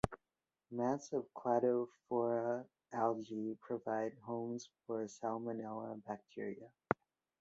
Mats 0.71 1.13
of 1.13 1.31
"Cladophora" 1.35 2.65
algae 2.91 3.55
provide 3.61 4.17
homes 4.25 4.67
for 4.87 5.05
"Salmonella" 5.05 6.03
bacteria. 6.07 6.71